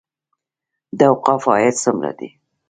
د 0.97 0.99
اوقافو 1.11 1.49
عاید 1.55 1.75
څومره 1.83 2.11
دی؟ 2.19 2.29